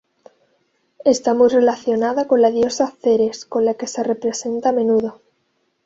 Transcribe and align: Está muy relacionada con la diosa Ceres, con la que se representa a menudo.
Está 1.05 1.35
muy 1.35 1.49
relacionada 1.49 2.25
con 2.27 2.41
la 2.41 2.49
diosa 2.49 2.91
Ceres, 3.03 3.45
con 3.45 3.65
la 3.65 3.75
que 3.75 3.85
se 3.85 4.01
representa 4.01 4.69
a 4.69 4.73
menudo. 4.73 5.21